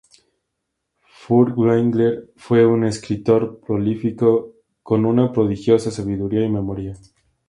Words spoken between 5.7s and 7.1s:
sabiduría y memoria.